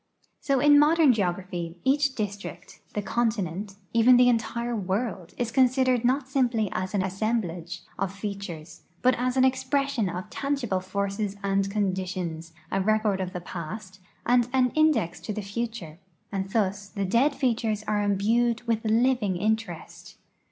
[0.39, 6.27] So in modern geograj)!!}'' each district, the continent, even the entire world is considered not
[6.27, 8.81] simply as an assemblage of feat ures.
[9.03, 14.49] but as an expression of tangible forces and conditions, a record of the [>ast, and
[14.53, 15.99] an index to the future,
[16.31, 20.17] and thus the dead features are imbued with living interest.